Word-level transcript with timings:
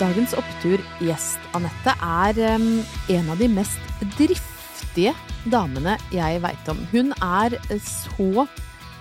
Dagens 0.00 0.32
opptur-gjest, 0.32 1.42
Anette, 1.52 1.92
er 2.00 2.38
um, 2.56 2.78
en 3.12 3.26
av 3.28 3.36
de 3.36 3.50
mest 3.52 4.04
driftige 4.16 5.12
damene 5.52 5.98
jeg 6.14 6.38
veit 6.40 6.70
om. 6.72 6.78
Hun 6.88 7.12
er 7.20 7.58
så 7.84 8.46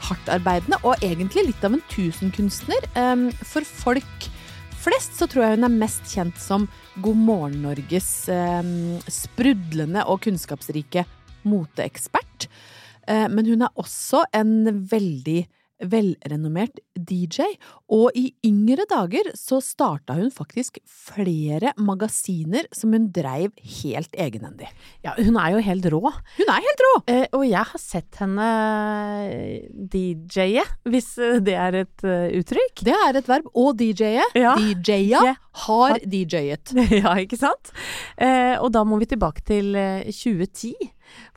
hardtarbeidende 0.09 0.81
og 0.83 0.99
egentlig 1.05 1.45
litt 1.47 1.63
av 1.63 1.77
en 1.77 1.85
tusenkunstner. 1.93 2.89
Um, 2.99 3.29
For 3.47 3.63
folk 3.63 4.27
flest 4.83 5.15
så 5.15 5.29
tror 5.31 5.45
jeg 5.45 5.59
hun 5.61 5.69
er 5.69 5.79
mest 5.85 6.03
kjent 6.11 6.35
som 6.39 6.67
God 6.99 7.23
morgen 7.29 7.61
Norges 7.63 8.11
um, 8.27 8.99
sprudlende 9.07 10.03
og 10.03 10.19
kunnskapsrike 10.27 11.05
moteekspert. 11.47 12.49
Uh, 13.07 13.29
Men 13.31 13.47
hun 13.47 13.63
er 13.63 13.79
også 13.79 14.25
en 14.35 14.83
veldig 14.91 15.45
velrenommert 15.79 16.79
DJ, 16.95 17.45
og 17.95 18.11
i 18.19 18.25
yngre 18.45 18.83
dager 18.89 19.29
så 19.37 19.61
starta 19.63 20.15
hun 20.17 20.31
faktisk 20.33 20.79
flere 20.89 21.71
magasiner 21.79 22.67
som 22.75 22.91
hun 22.95 23.07
dreiv 23.15 23.53
helt 23.83 24.11
egenhendig. 24.19 24.67
Ja, 25.05 25.13
hun 25.17 25.37
er 25.39 25.55
jo 25.55 25.63
helt 25.63 25.87
rå. 25.93 26.01
Hun 26.37 26.51
er 26.51 26.65
helt 26.67 26.83
rå! 26.85 26.91
Eh, 27.13 27.25
og 27.37 27.45
jeg 27.47 27.63
har 27.71 27.79
sett 27.81 28.19
henne 28.19 28.49
DJ-e, 29.71 30.63
hvis 30.89 31.09
eh, 31.21 31.39
det 31.43 31.55
er 31.55 31.79
et 31.83 32.05
eh, 32.07 32.27
uttrykk. 32.39 32.83
Det 32.89 32.95
er 32.95 33.19
et 33.19 33.29
verb. 33.29 33.49
Og 33.55 33.73
DJ-e. 33.79 34.25
Ja. 34.39 34.55
DJ-a 34.59 35.23
Ja. 35.29 35.35
har 35.65 35.99
DJ-et. 36.03 36.73
ja, 37.01 37.15
ikke 37.23 37.39
sant? 37.39 37.71
Eh, 38.17 38.55
og 38.59 38.71
da 38.75 38.83
må 38.87 38.99
vi 39.01 39.09
tilbake 39.09 39.43
til 39.47 39.75
eh, 39.79 40.07
2010. 40.11 40.73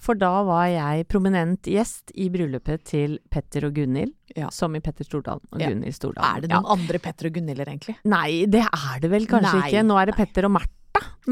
For 0.03 0.19
da 0.19 0.31
var 0.49 0.67
jeg 0.73 1.07
prominent 1.11 1.69
gjest 1.71 2.13
i 2.19 2.29
bryllupet 2.33 2.85
til 2.89 3.19
Petter 3.33 3.69
og 3.69 3.75
Gunhild. 3.79 4.13
Ja. 4.37 4.49
Som 4.55 4.77
i 4.79 4.81
Petter 4.81 5.05
Stordalen 5.05 5.45
og 5.53 5.61
Ja. 5.61 5.69
Gunhild 5.73 5.95
Stordalen. 5.97 6.37
Er 6.39 6.47
det 6.47 6.51
noen 6.55 6.71
andre 6.79 6.99
Petter 7.03 7.29
og 7.29 7.35
Gunhilder, 7.37 7.69
egentlig? 7.69 7.97
Nei, 8.09 8.47
det 8.49 8.63
er 8.65 9.03
det 9.03 9.11
vel 9.13 9.27
kanskje 9.29 9.59
Nei, 9.59 9.67
ikke. 9.69 9.83
Nå 9.91 9.99
er 10.01 10.07
det 10.13 10.17
Petter 10.17 10.49
og 10.49 10.55
Martha. 10.59 10.79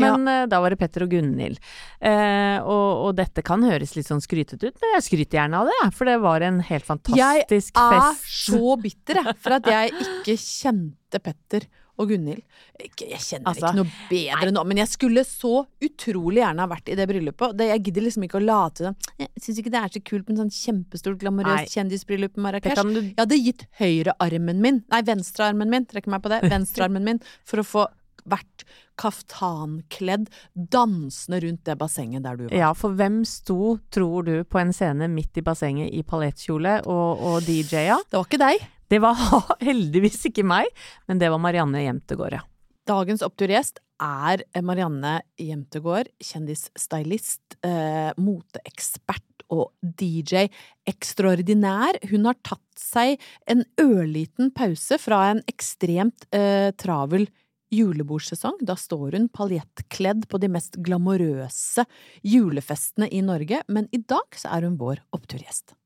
Men 0.01 0.29
eh, 0.29 0.47
da 0.49 0.61
var 0.63 0.73
det 0.73 0.79
Petter 0.81 1.05
og 1.05 1.11
Gunhild. 1.13 1.59
Eh, 2.01 2.59
og, 2.63 3.07
og 3.09 3.17
dette 3.19 3.43
kan 3.45 3.63
høres 3.67 3.93
litt 3.97 4.09
sånn 4.09 4.23
skrytete 4.25 4.71
ut, 4.71 4.79
men 4.81 4.95
jeg 4.97 5.05
skryter 5.09 5.41
gjerne 5.41 5.61
av 5.61 5.69
det, 5.69 5.79
for 5.97 6.09
det 6.09 6.17
var 6.23 6.45
en 6.47 6.61
helt 6.65 6.87
fantastisk 6.87 7.51
fest. 7.51 7.75
Jeg 7.77 7.85
er 7.85 8.09
fest. 8.15 8.31
så 8.47 8.77
bitter, 8.81 9.21
jeg, 9.25 9.37
for 9.43 9.57
at 9.59 9.69
jeg 9.69 9.93
ikke 10.07 10.37
kjente 10.41 11.21
Petter 11.25 11.67
og 12.01 12.11
Gunhild. 12.11 12.43
Jeg 12.81 13.21
kjenner 13.21 13.51
Altså, 13.51 13.71
ikke 13.71 13.83
noe 13.83 14.09
bedre 14.11 14.55
nå, 14.55 14.65
men 14.71 14.81
jeg 14.83 14.91
skulle 14.93 15.25
så 15.29 15.53
utrolig 15.85 16.43
gjerne 16.43 16.65
ha 16.65 16.71
vært 16.71 16.91
i 16.93 16.97
det 16.99 17.07
bryllupet. 17.11 17.57
Det, 17.59 17.69
jeg 17.75 17.85
gidder 17.89 18.07
liksom 18.07 18.27
ikke 18.27 18.41
å 18.41 18.45
late 18.45 18.89
som 18.89 18.99
Jeg 19.21 19.45
syns 19.45 19.63
ikke 19.63 19.75
det 19.75 19.83
er 19.83 19.95
så 19.95 20.05
kult 20.11 20.31
med 20.31 20.41
sånn 20.41 20.53
kjempestort, 20.55 21.17
Nei. 21.17 21.23
glamorøst 21.25 21.77
kjendisbryllup 21.77 22.37
i 22.41 22.45
Marrakech. 22.47 22.83
du 22.83 23.01
Jeg 23.01 23.17
hadde 23.21 23.41
gitt 23.45 23.67
høyrearmen 23.81 24.61
min, 24.65 24.85
nei 24.91 25.03
venstrearmen 25.07 25.73
min, 25.73 25.89
trekker 25.91 26.13
meg 26.13 26.25
på 26.25 26.33
det, 26.33 26.43
venstrearmen 26.49 27.05
min, 27.11 27.25
for 27.45 27.63
å 27.63 27.67
få 27.67 27.87
vært 28.29 28.65
kaftankledd, 29.01 30.27
dansende 30.53 31.41
rundt 31.45 31.65
det 31.65 31.77
bassenget 31.81 32.25
der 32.27 32.37
du 32.37 32.45
var. 32.49 32.57
Ja, 32.57 32.73
for 32.77 32.97
hvem 32.99 33.23
sto, 33.29 33.79
tror 33.93 34.27
du, 34.29 34.35
på 34.45 34.61
en 34.61 34.75
scene 34.77 35.09
midt 35.09 35.41
i 35.41 35.45
bassenget 35.47 35.93
i 35.97 36.05
paljettkjole 36.07 36.81
og, 36.85 37.25
og 37.31 37.49
DJ-a? 37.49 37.97
Det 38.05 38.19
var 38.21 38.29
ikke 38.29 38.43
deg. 38.45 38.69
Det 38.91 38.99
var 39.03 39.19
heldigvis 39.69 40.25
ikke 40.31 40.45
meg, 40.47 40.71
men 41.07 41.21
det 41.23 41.31
var 41.31 41.43
Marianne 41.43 41.85
Jemtegård, 41.85 42.41
ja. 42.41 42.45
Dagens 42.91 43.23
oppturgjest 43.23 43.79
er 44.03 44.43
Marianne 44.67 45.21
Jemtegård, 45.39 46.09
kjendisstylist, 46.25 47.61
eh, 47.67 48.11
moteekspert 48.19 49.45
og 49.51 49.71
DJ 49.83 50.49
ekstraordinær. 50.89 52.01
Hun 52.11 52.27
har 52.31 52.39
tatt 52.47 52.81
seg 52.81 53.21
en 53.51 53.63
ørliten 53.83 54.51
pause 54.57 54.99
fra 55.03 55.23
en 55.35 55.45
ekstremt 55.51 56.27
eh, 56.35 56.71
travel 56.81 57.29
julebordsesong. 57.71 58.59
Da 58.67 58.75
står 58.79 59.19
hun 59.19 59.29
paljettkledd 59.31 60.27
på 60.31 60.41
de 60.43 60.51
mest 60.51 60.81
glamorøse 60.83 61.87
julefestene 62.27 63.11
i 63.11 63.23
Norge, 63.27 63.63
men 63.69 63.91
i 63.95 64.03
dag 64.03 64.39
så 64.39 64.57
er 64.57 64.67
hun 64.67 64.81
vår 64.81 65.05
oppturgjest. 65.15 65.77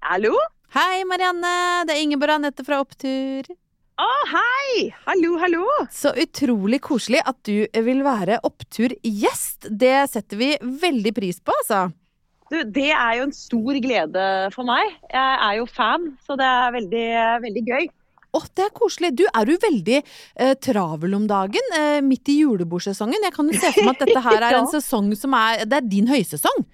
Hallo? 0.00 0.32
Hei, 0.72 1.04
Marianne! 1.04 1.84
Det 1.84 1.92
er 1.92 2.00
Ingeborg 2.00 2.38
Anette 2.38 2.64
fra 2.64 2.78
Opptur. 2.80 3.44
Å, 4.00 4.06
hei! 4.30 4.86
Hallo, 5.04 5.34
hallo! 5.42 5.66
Så 5.92 6.14
utrolig 6.22 6.78
koselig 6.86 7.20
at 7.20 7.36
du 7.44 7.66
vil 7.84 8.00
være 8.06 8.38
Opptur-gjest. 8.48 9.68
Det 9.68 9.98
setter 10.08 10.40
vi 10.40 10.48
veldig 10.62 11.12
pris 11.18 11.42
på, 11.44 11.52
altså. 11.60 11.82
Du, 12.48 12.56
det 12.64 12.88
er 12.88 13.18
jo 13.18 13.28
en 13.28 13.36
stor 13.36 13.80
glede 13.84 14.24
for 14.56 14.66
meg. 14.72 14.96
Jeg 15.12 15.36
er 15.50 15.60
jo 15.60 15.68
fan, 15.68 16.08
så 16.24 16.40
det 16.40 16.48
er 16.48 16.74
veldig, 16.80 17.06
veldig 17.44 17.66
gøy. 17.68 17.86
Å, 18.32 18.44
det 18.56 18.66
er 18.70 18.74
koselig. 18.80 19.14
Du, 19.20 19.26
er 19.28 19.52
jo 19.52 19.60
veldig 19.68 20.00
eh, 20.00 20.56
travel 20.64 21.20
om 21.20 21.28
dagen? 21.28 21.72
Eh, 21.76 22.00
midt 22.00 22.32
i 22.32 22.40
julebordsesongen? 22.40 23.28
Jeg 23.28 23.36
kan 23.36 23.52
jo 23.52 23.60
se 23.60 23.76
for 23.76 23.84
meg 23.84 24.00
at 24.00 24.08
dette 24.08 24.26
her 24.30 24.48
er 24.48 24.62
en 24.64 24.74
sesong 24.78 25.12
som 25.18 25.36
er 25.36 25.66
Det 25.68 25.82
er 25.82 25.90
din 25.92 26.08
høysesong. 26.08 26.64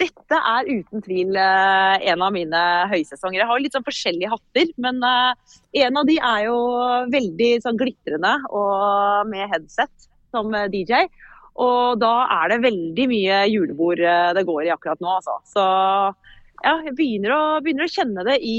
Dette 0.00 0.38
er 0.38 0.66
uten 0.66 1.02
tvil 1.04 1.36
eh, 1.38 2.06
en 2.10 2.22
av 2.26 2.32
mine 2.34 2.62
høysesonger. 2.90 3.38
Jeg 3.38 3.50
har 3.50 3.60
litt 3.62 3.76
sånn 3.76 3.86
forskjellige 3.86 4.32
hatter, 4.32 4.72
men 4.82 4.98
eh, 5.06 5.52
en 5.86 6.00
av 6.00 6.08
de 6.08 6.16
er 6.18 6.40
jo 6.48 6.56
veldig 7.12 7.50
sånn 7.62 7.78
glitrende 7.78 8.32
og 8.50 9.30
med 9.30 9.46
headset 9.52 10.08
som 10.34 10.50
eh, 10.50 10.66
DJ. 10.72 11.06
Og 11.62 12.00
da 12.02 12.12
er 12.40 12.50
det 12.50 12.64
veldig 12.64 13.06
mye 13.12 13.44
julebord 13.46 14.02
det 14.34 14.42
går 14.48 14.64
i 14.66 14.72
akkurat 14.74 14.98
nå, 15.04 15.12
altså. 15.20 15.36
Så 15.46 15.62
ja, 16.64 16.72
jeg 16.88 16.96
begynner 16.98 17.36
å, 17.36 17.42
begynner 17.62 17.86
å 17.86 17.92
kjenne 17.92 18.24
det 18.26 18.40
i, 18.42 18.58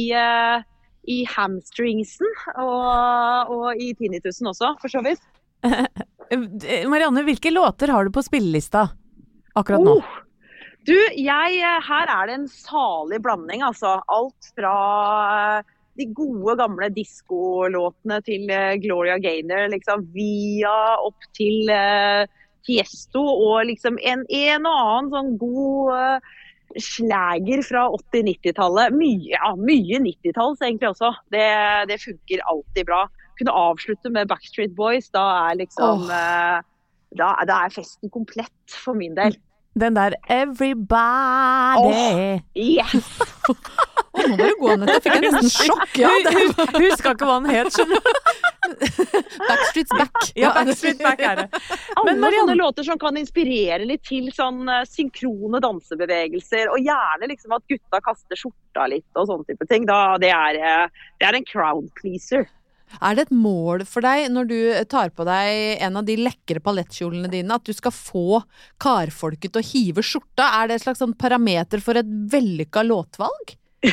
i 1.12 1.18
hamstringsen 1.28 2.31
og, 2.54 3.52
og 3.52 3.84
i 3.84 3.92
tinnitusen 4.00 4.48
også, 4.48 4.78
for 4.80 4.96
så 4.96 5.04
vidt. 5.04 5.20
Marianne, 6.88 7.26
hvilke 7.28 7.52
låter 7.52 7.92
har 7.92 8.08
du 8.08 8.16
på 8.16 8.24
spillelista 8.24 8.88
akkurat 9.60 9.84
nå? 9.84 10.00
Oh, 10.00 10.16
du, 10.86 10.96
jeg, 11.18 11.60
her 11.88 12.12
er 12.12 12.30
det 12.30 12.38
en 12.38 12.50
salig 12.52 13.22
blanding, 13.24 13.64
altså. 13.66 13.98
Alt 14.12 14.52
fra 14.54 14.76
eh, 15.60 15.74
de 16.00 16.08
gode, 16.14 16.58
gamle 16.60 16.90
diskolåtene 16.94 18.20
til 18.28 18.50
eh, 18.54 18.78
Gloria 18.84 19.18
Gaynor, 19.22 19.70
liksom 19.74 20.06
via 20.16 20.76
opp 21.02 21.28
til 21.38 21.72
uh, 21.72 22.26
Tiesto 22.68 23.24
og 23.24 23.66
liksom 23.70 24.00
en, 24.04 24.26
en 24.30 24.68
og 24.68 24.82
annen 24.82 25.12
sånn 25.14 25.32
god 25.42 25.94
uh, 25.96 26.34
slager 26.82 27.64
fra 27.66 27.86
80-90-tallet. 27.96 28.96
Mye, 29.00 29.34
ja, 29.38 29.54
mye 29.58 30.02
90-talls 30.04 30.62
egentlig 30.66 30.92
også. 30.92 31.14
Det, 31.34 31.48
det 31.90 32.02
funker 32.04 32.46
alltid 32.52 32.90
bra 32.90 33.06
kunne 33.36 33.52
avslutte 33.52 34.08
med 34.16 34.30
Backstreet 34.31 34.72
Boys, 34.78 35.10
da 35.12 35.26
er 35.50 35.58
liksom 35.60 36.06
oh. 36.08 36.62
da, 37.20 37.34
da, 37.44 37.58
er 37.66 37.74
festen 37.74 38.08
komplett 38.14 38.78
for 38.84 38.96
min 38.96 39.12
del. 39.18 39.36
Den 39.80 39.95
der 39.95 40.13
'Everybody'. 40.30 41.75
Oh, 41.77 42.39
yes! 42.56 43.19
nå 44.16 44.27
må 44.30 44.36
du 44.39 44.54
gå, 44.60 44.69
Anette. 44.72 45.01
Fikk 45.04 45.18
jeg 45.18 45.24
nesten 45.25 45.51
sjokk. 45.51 45.98
Ja, 46.00 46.12
Huska 46.86 47.12
ikke 47.12 47.27
hva 47.27 47.36
den 47.44 47.51
het, 47.51 47.75
skjønner 47.75 48.00
du. 48.00 48.10
Backstreet's 49.50 49.92
back. 49.92 50.30
Ja, 50.39 50.54
Backstreet 50.56 51.04
back 51.04 51.19
er 51.19 51.42
det. 51.42 51.62
Men 52.07 52.24
Marianne 52.24 52.56
låter 52.56 52.88
som 52.88 53.00
kan 53.01 53.19
inspirere 53.19 53.83
litt 53.83 54.06
til 54.07 54.31
sånn 54.36 54.63
uh, 54.69 54.86
synkrone 54.88 55.60
dansebevegelser, 55.66 56.71
og 56.71 56.80
gjerne 56.80 57.33
liksom 57.33 57.60
at 57.60 57.68
gutta 57.68 58.00
kaster 58.07 58.39
skjorta 58.39 58.88
litt 58.95 59.19
og 59.19 59.28
sånne 59.28 59.50
type 59.51 59.68
ting. 59.68 59.83
Da, 59.92 60.16
det, 60.24 60.31
er, 60.31 60.62
uh, 60.63 61.10
det 61.19 61.28
er 61.28 61.39
en 61.42 61.50
crowd 61.51 61.92
pleaser. 62.00 62.48
Er 63.01 63.18
det 63.18 63.27
et 63.27 63.36
mål 63.36 63.86
for 63.89 64.06
deg 64.06 64.30
når 64.33 64.50
du 64.50 64.57
tar 64.92 65.09
på 65.15 65.25
deg 65.27 65.81
en 65.86 66.00
av 66.00 66.07
de 66.07 66.15
lekre 66.19 66.62
palettkjolene 66.63 67.31
dine, 67.31 67.57
at 67.57 67.65
du 67.65 67.74
skal 67.75 67.94
få 67.95 68.42
karfolket 68.81 69.56
til 69.56 69.62
å 69.62 69.69
hive 69.71 70.06
skjorta? 70.06 70.44
Er 70.62 70.69
det 70.69 70.80
et 70.80 70.86
slags 70.86 71.01
sånn 71.03 71.18
parameter 71.18 71.83
for 71.83 71.94
et 72.00 72.09
vellykka 72.31 72.81
låtvalg? 72.86 73.56
I 73.86 73.88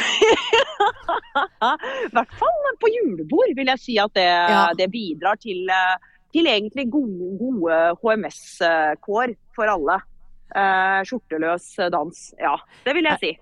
hvert 2.12 2.34
fall 2.38 2.62
på 2.80 2.86
julebord 2.92 3.52
vil 3.58 3.68
jeg 3.74 3.82
si 3.82 3.94
at 4.00 4.12
det, 4.16 4.28
ja. 4.28 4.64
det 4.76 4.88
bidrar 4.92 5.36
til, 5.42 5.60
til, 6.32 6.48
egentlig 6.48 6.84
gode, 6.92 7.26
gode 7.40 7.74
HMS-kår 8.00 9.28
for 9.56 9.66
alle. 9.72 9.96
Eh, 10.52 11.00
skjorteløs 11.08 11.66
dans. 11.92 12.16
Ja, 12.40 12.56
det 12.84 12.92
vil 12.96 13.08
jeg 13.08 13.22
si. 13.22 13.32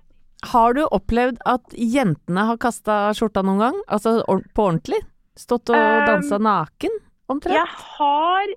Har 0.50 0.76
du 0.76 0.82
opplevd 0.86 1.40
at 1.48 1.74
jentene 1.76 2.46
har 2.48 2.60
kasta 2.60 3.14
skjorta 3.16 3.42
noen 3.44 3.60
gang? 3.60 3.76
Altså 3.92 4.20
på 4.24 4.68
ordentlig? 4.70 5.00
Stått 5.38 5.70
og 5.72 6.08
dansa 6.08 6.40
um, 6.40 6.46
naken, 6.48 6.96
omtrent? 7.30 7.54
Jeg 7.54 7.66
har 7.98 8.54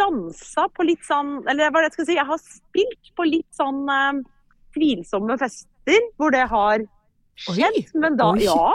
dansa 0.00 0.64
på 0.72 0.86
litt 0.88 1.02
sånn 1.04 1.42
Eller 1.44 1.68
hva 1.68 1.82
er 1.82 1.84
det 1.84 1.90
jeg 1.90 1.96
skal 1.98 2.06
si, 2.08 2.16
jeg 2.16 2.28
har 2.30 2.40
spilt 2.40 3.10
på 3.18 3.26
litt 3.28 3.50
sånn 3.52 3.82
um, 3.84 4.22
tvilsomme 4.74 5.36
fester 5.38 6.08
hvor 6.16 6.32
det 6.32 6.46
har 6.48 6.84
skjedd. 7.36 7.76
Oi, 7.76 7.84
men 8.00 8.16
da 8.18 8.30
oi. 8.32 8.44
Ja. 8.46 8.72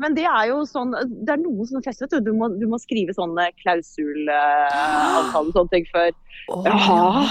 Men 0.00 0.16
det 0.16 0.24
er 0.26 0.48
jo 0.50 0.62
sånn 0.66 0.94
Det 0.94 1.34
er 1.34 1.40
noen 1.42 1.68
sånne 1.68 1.84
fester, 1.84 2.08
vet 2.08 2.18
du. 2.18 2.30
Du 2.30 2.38
må, 2.38 2.48
du 2.54 2.66
må 2.70 2.80
skrive 2.82 3.14
sånne 3.16 3.48
klausulavtale 3.62 5.22
uh, 5.22 5.40
og 5.46 5.54
sånne 5.54 5.72
ting 5.74 5.88
før. 5.90 6.10
Oh, 6.54 6.66
ja. 6.66 7.24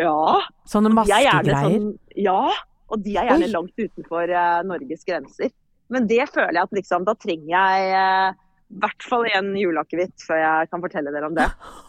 ja. 0.00 0.18
Sånne 0.68 0.92
maskegreier? 0.96 1.64
Sånn, 1.68 1.92
ja. 2.16 2.40
Og 2.88 3.04
de 3.04 3.16
er 3.20 3.28
gjerne 3.28 3.48
oi. 3.48 3.52
langt 3.52 3.84
utenfor 3.84 4.32
uh, 4.32 4.60
Norges 4.68 5.04
grenser. 5.08 5.52
Men 5.92 6.08
det 6.08 6.24
føler 6.32 6.56
jeg 6.56 6.68
at 6.68 6.76
liksom 6.76 7.04
Da 7.08 7.14
trenger 7.16 7.50
jeg 7.52 7.92
uh, 7.96 8.44
i 8.68 8.80
hvert 8.82 9.04
fall 9.08 9.24
en 9.32 9.54
juleakevitt 9.56 10.24
før 10.26 10.38
jeg 10.42 10.68
kan 10.68 10.82
fortelle 10.82 11.12
dere 11.12 11.28
om 11.30 11.36
det. 11.36 11.46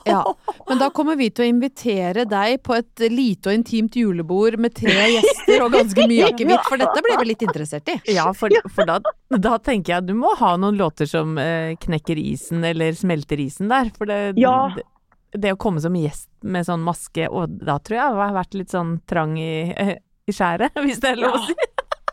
Ja, 0.07 0.21
Men 0.69 0.79
da 0.79 0.87
kommer 0.95 1.17
vi 1.19 1.27
til 1.29 1.43
å 1.43 1.49
invitere 1.51 2.23
deg 2.29 2.61
på 2.63 2.77
et 2.77 3.03
lite 3.11 3.51
og 3.51 3.57
intimt 3.57 3.97
julebord 3.99 4.55
med 4.63 4.77
tre 4.77 4.95
gjester 5.11 5.65
og 5.65 5.75
ganske 5.75 6.05
mye 6.07 6.29
akevitt, 6.31 6.63
for 6.69 6.79
dette 6.79 7.03
blir 7.03 7.19
vi 7.19 7.27
litt 7.33 7.43
interessert 7.43 7.91
i. 7.91 7.97
Ja, 8.15 8.29
for, 8.37 8.55
for 8.71 8.87
da, 8.87 8.99
da, 9.35 9.57
tenker 9.59 9.93
jeg 9.93 10.05
at 10.05 10.07
du 10.07 10.15
må 10.17 10.31
ha 10.39 10.53
noen 10.61 10.79
låter 10.79 11.09
som 11.09 11.35
eh, 11.41 11.75
knekker 11.83 12.21
isen 12.21 12.63
eller 12.63 12.95
smelter 12.95 13.43
isen 13.43 13.71
der. 13.71 13.91
For 13.97 14.07
det, 14.09 14.21
ja. 14.39 14.55
det, 14.77 14.87
det, 15.35 15.55
å 15.57 15.59
komme 15.59 15.83
som 15.83 15.97
gjest 15.99 16.29
med 16.47 16.69
sånn 16.69 16.85
maske, 16.85 17.27
og 17.27 17.59
da 17.59 17.75
tror 17.83 17.99
jeg 17.99 18.05
jeg 18.05 18.23
har 18.23 18.39
vært 18.39 18.55
litt 18.55 18.71
sånn 18.71 18.95
trang 19.09 19.35
i, 19.35 19.51
i 19.75 20.35
skjæret, 20.35 20.79
hvis 20.87 21.03
det 21.03 21.11
er 21.11 21.23
lov 21.25 21.41
å 21.41 21.43
si. 21.43 21.59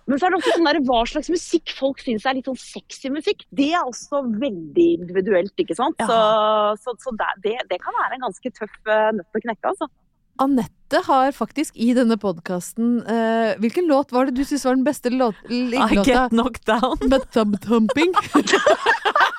Men 0.06 0.20
så 0.20 0.26
er 0.28 0.32
det 0.32 0.38
også 0.38 0.54
sånn 0.54 0.68
der, 0.68 0.78
hva 0.86 1.00
slags 1.10 1.30
musikk 1.32 1.72
folk 1.74 2.02
syns 2.02 2.26
er 2.26 2.38
litt 2.38 2.46
sånn 2.46 2.58
sexy 2.60 3.10
musikk. 3.10 3.42
Det 3.58 3.72
er 3.74 3.82
også 3.82 4.22
veldig 4.38 4.88
individuelt, 5.00 5.54
ikke 5.58 5.76
sant. 5.78 5.98
Ja. 6.02 6.06
Så, 6.06 6.18
så, 6.84 6.96
så 7.02 7.14
det, 7.42 7.56
det, 7.70 7.80
kan 7.82 7.96
være 7.98 8.18
en 8.18 8.26
ganske 8.28 8.52
tøff 8.54 8.76
uh, 8.86 9.10
nøtt 9.18 9.40
å 9.40 9.42
knekke, 9.42 9.72
altså. 9.74 9.90
Anette 10.42 11.00
har 11.06 11.30
faktisk 11.34 11.78
i 11.80 11.94
denne 11.96 12.18
podkasten 12.20 12.98
uh, 13.08 13.56
Hvilken 13.56 13.86
låt 13.88 14.12
var 14.12 14.28
det 14.28 14.36
du 14.36 14.42
syntes 14.44 14.66
var 14.68 14.76
den 14.76 14.84
beste 14.84 15.08
låt, 15.14 15.38
I 15.48 15.80
Get 16.04 16.34
Knocked 16.34 16.68
Down. 16.68 17.00
Med 17.10 17.24
Tub 17.34 17.56
Thumping. 17.64 18.12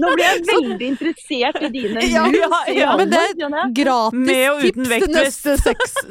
Nå 0.00 0.12
blir 0.16 0.26
jeg 0.26 0.42
veldig 0.50 0.88
interessert 0.94 1.60
i 1.66 1.70
dine 1.74 2.04
ja, 2.14 2.24
ja, 2.34 2.50
ja, 2.74 2.96
Men 3.00 3.12
det 3.12 3.20
er 3.20 3.74
gratis 3.76 4.64
tips 4.64 4.90
til 4.94 5.14
neste 5.14 5.56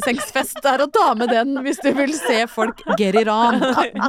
sexfest 0.06 0.69
er 0.69 0.86
å 0.86 0.89
ta 0.94 1.12
med 1.19 1.33
den 1.33 1.57
hvis 1.65 1.81
du 1.83 1.91
vil 1.97 2.13
se 2.15 2.44
folk 2.51 2.81
get 3.00 3.18
it 3.19 3.30
on. 3.31 3.59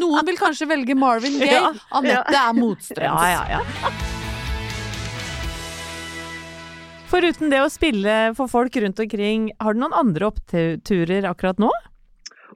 Noen 0.01 0.27
vil 0.29 0.39
kanskje 0.41 0.69
velge 0.71 0.97
Marvin 0.99 1.39
Gaye. 1.41 1.75
Anette 1.97 2.41
er 2.41 2.57
motstrøms. 2.57 3.29
Ja, 3.29 3.45
ja, 3.51 3.61
ja. 3.61 4.19
Foruten 7.11 7.51
det 7.51 7.59
å 7.59 7.71
spille 7.73 8.17
for 8.39 8.51
folk 8.51 8.77
rundt 8.79 9.01
omkring, 9.03 9.49
har 9.59 9.75
du 9.75 9.81
noen 9.83 9.97
andre 9.99 10.29
oppturer 10.31 11.27
akkurat 11.27 11.59
nå? 11.59 11.71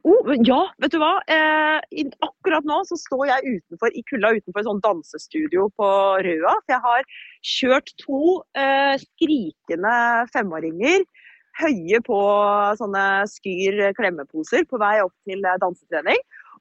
Oh, 0.02 0.30
ja, 0.42 0.60
vet 0.82 0.94
du 0.94 0.98
hva. 0.98 1.12
Eh, 1.30 2.06
akkurat 2.26 2.66
nå 2.66 2.80
så 2.88 2.98
står 2.98 3.28
jeg 3.30 3.58
utenfor, 3.58 3.94
i 3.94 4.02
kulda 4.10 4.32
utenfor 4.34 4.62
et 4.62 4.68
sånt 4.68 4.84
dansestudio 4.84 5.68
på 5.78 5.90
Røa. 6.26 6.54
For 6.64 6.74
jeg 6.74 6.82
har 6.86 7.06
kjørt 7.54 7.92
to 8.02 8.22
eh, 8.58 8.96
skrikende 9.04 9.94
femåringer 10.34 11.04
høye 11.60 12.00
på 12.02 12.20
sånne 12.80 13.04
Skyr 13.30 13.92
klemmeposer 13.94 14.66
på 14.66 14.80
vei 14.82 14.96
opp 15.04 15.14
til 15.28 15.44
eh, 15.46 15.60
dansetrening. 15.62 16.20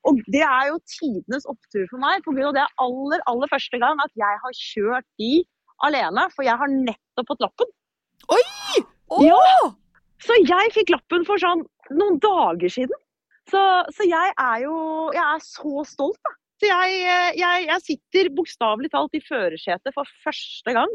Og 0.10 0.20
det 0.36 0.44
er 0.44 0.70
jo 0.70 0.82
tidenes 1.00 1.48
opptur 1.48 1.88
for 1.90 2.02
meg, 2.02 2.26
pga. 2.26 2.52
det 2.52 2.66
er 2.66 2.82
aller, 2.84 3.24
aller 3.32 3.50
første 3.52 3.80
gang 3.80 4.02
at 4.04 4.12
jeg 4.20 4.42
har 4.44 4.58
kjørt 4.60 5.08
de 5.22 5.32
alene. 5.88 6.28
For 6.36 6.46
jeg 6.46 6.60
har 6.60 6.74
nettopp 6.74 7.32
fått 7.32 7.46
lappen. 7.48 7.72
Oi! 8.36 8.84
Oh! 9.10 9.24
Ja! 9.24 9.72
Så 10.24 10.36
jeg 10.48 10.76
fikk 10.76 10.92
lappen 10.94 11.26
for 11.28 11.42
sånn 11.42 11.66
noen 11.92 12.20
dager 12.24 12.72
siden. 12.72 13.00
Så, 13.52 13.62
så, 13.92 14.06
jeg 14.08 14.34
er 14.40 14.60
jo 14.64 14.76
Jeg 15.12 15.24
er 15.24 15.42
så 15.44 15.84
stolt, 15.88 16.20
da. 16.24 16.36
Så 16.62 16.70
jeg, 16.70 17.00
jeg, 17.36 17.66
jeg 17.68 17.84
sitter 17.84 18.30
bokstavelig 18.38 18.92
talt 18.94 19.18
i 19.18 19.24
førersetet 19.26 19.96
for 19.96 20.08
første 20.24 20.76
gang 20.76 20.94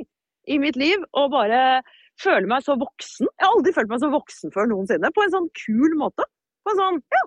i 0.49 0.57
mitt 0.63 0.79
liv 0.81 1.03
og 1.19 1.33
bare 1.35 1.83
føler 2.23 2.49
meg 2.51 2.65
så 2.65 2.79
voksen. 2.79 3.29
Jeg 3.29 3.45
har 3.45 3.57
aldri 3.57 3.75
følt 3.77 3.93
meg 3.93 4.01
så 4.03 4.09
voksen 4.13 4.55
før 4.55 4.71
noensinne. 4.71 5.11
På 5.15 5.27
en 5.27 5.35
sånn 5.35 5.51
kul 5.61 5.93
måte. 6.01 6.25
På 6.65 6.73
en 6.73 6.81
sånn 6.81 7.03
Ja. 7.15 7.27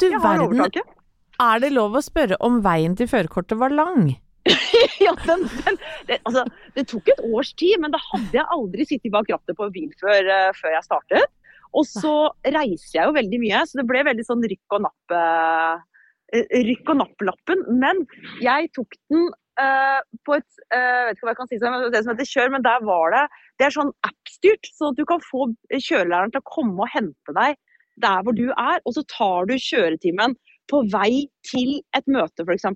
Du 0.00 0.08
verden. 0.16 0.96
Er 1.40 1.60
det 1.60 1.70
lov 1.72 1.96
å 1.96 2.00
spørre 2.04 2.38
om 2.44 2.62
veien 2.64 2.96
til 2.96 3.08
førerkortet 3.08 3.60
var 3.60 3.72
lang? 3.72 4.14
ja, 5.04 5.12
den, 5.26 5.44
den, 5.64 5.76
det, 6.08 6.16
altså, 6.24 6.46
det 6.76 6.86
tok 6.88 7.08
et 7.12 7.20
års 7.28 7.52
tid, 7.60 7.76
men 7.82 7.92
da 7.92 8.00
hadde 8.06 8.32
jeg 8.38 8.46
aldri 8.56 8.86
sittet 8.88 9.12
bak 9.12 9.28
rattet 9.32 9.56
på 9.56 9.66
en 9.66 9.74
bil 9.74 9.90
før, 10.00 10.28
uh, 10.32 10.48
før 10.56 10.74
jeg 10.76 10.86
startet. 10.86 11.28
Og 11.76 11.86
så 11.86 12.14
reiser 12.44 12.96
jeg 12.96 13.06
jo 13.06 13.16
veldig 13.16 13.40
mye, 13.44 13.62
så 13.66 13.80
det 13.80 13.86
ble 13.90 14.02
veldig 14.08 14.26
sånn 14.26 14.42
rykk 14.52 14.76
og 14.76 14.84
napp 14.88 15.14
eh, 15.14 15.86
rykk 16.70 16.92
og 16.92 17.00
napp-lappen. 17.02 17.64
Men 17.82 18.02
jeg 18.42 18.70
tok 18.76 18.98
den 19.12 19.30
uh, 19.60 20.00
på 20.26 20.36
et 20.38 20.60
uh, 20.74 21.08
vet 21.08 21.16
ikke 21.16 21.26
hva 21.26 21.32
jeg 21.32 21.40
kan 21.40 21.50
si 21.50 21.60
det 21.60 22.04
som 22.04 22.12
heter 22.12 22.30
kjør, 22.32 22.52
men 22.56 22.66
der 22.66 22.84
var 22.86 23.16
det 23.16 23.24
Det 23.58 23.66
er 23.68 23.74
sånn 23.76 23.90
app-styrt, 24.06 24.70
så 24.76 24.92
du 24.96 25.02
kan 25.08 25.22
få 25.24 25.50
kjørelæreren 25.72 26.34
til 26.34 26.42
å 26.42 26.50
komme 26.50 26.86
og 26.86 26.94
hente 26.94 27.36
deg 27.36 27.58
der 28.00 28.22
hvor 28.24 28.32
du 28.32 28.46
er, 28.48 28.78
og 28.88 28.94
så 28.96 29.02
tar 29.12 29.50
du 29.50 29.58
kjøretimen 29.60 30.36
på 30.70 30.80
vei 30.92 31.26
til 31.44 31.80
et 31.98 32.06
møte, 32.08 32.46
f.eks. 32.46 32.68